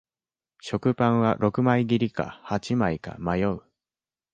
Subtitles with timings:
[0.61, 3.61] 食パンは六枚切りか八枚か迷う